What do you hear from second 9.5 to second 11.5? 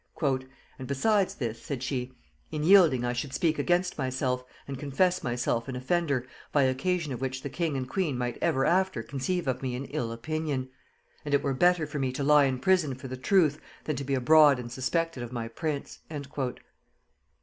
me an ill opinion; and it